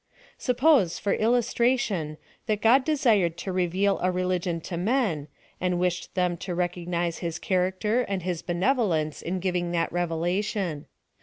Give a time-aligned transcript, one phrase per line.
[0.39, 2.17] Suppose, for illustration,
[2.47, 5.27] that God desired to reveal a religion to men,
[5.59, 10.87] and wished them to re coofuize his character and his benevolence in oivinor tliat revelation.